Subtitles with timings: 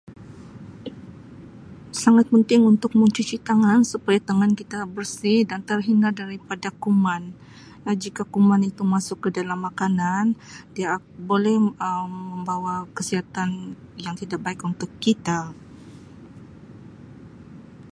[2.01, 7.23] Sangat penting untuk mencuci tangan supaya tangan kita bersih dan terhindar daripada kuman
[7.87, 10.25] Um jika kuman itu masuk ke dalam makanan
[10.75, 11.55] dia akan boleh
[12.33, 13.49] membawa kesihatan
[14.05, 15.39] yang tidak baik untuk kita.